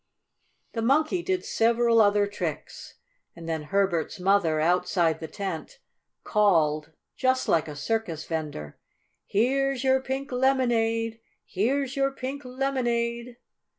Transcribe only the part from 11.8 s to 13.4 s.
your pink lemonade!"